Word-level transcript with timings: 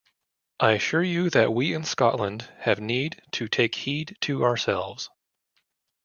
I 0.59 0.71
assure 0.71 1.03
you 1.03 1.29
that 1.29 1.53
we 1.53 1.75
in 1.75 1.83
Scotland 1.83 2.49
have 2.61 2.79
need 2.79 3.21
to 3.33 3.47
take 3.47 3.75
heed 3.75 4.17
to 4.21 4.43
ourselves. 4.43 5.11